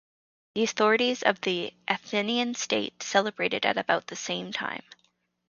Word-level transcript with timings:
The 0.55 0.63
authorities 0.63 1.21
of 1.21 1.39
the 1.41 1.71
Athenian 1.87 2.55
state 2.55 3.03
celebrated 3.03 3.65
it 3.65 3.65
at 3.67 3.77
about 3.77 4.07
the 4.07 4.15
same 4.15 4.51
time. 4.51 4.81